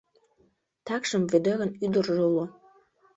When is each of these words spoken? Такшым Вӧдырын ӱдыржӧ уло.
Такшым 0.85 1.23
Вӧдырын 1.31 1.71
ӱдыржӧ 1.85 2.17
уло. 2.29 2.45